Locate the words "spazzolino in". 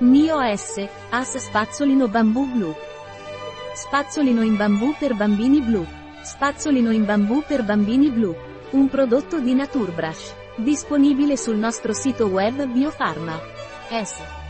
3.74-4.54, 6.22-7.04